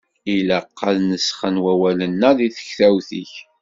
[0.35, 3.33] Ilaq ad nesxen wawalen-a deg tektawt-ik.